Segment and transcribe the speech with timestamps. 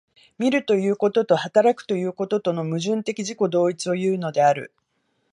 [0.39, 4.73] 見るということと働くということとの矛盾的自己同一をいうのである。